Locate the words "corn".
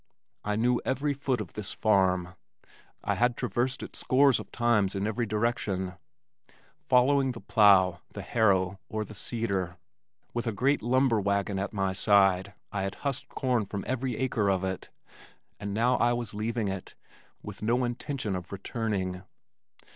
13.29-13.67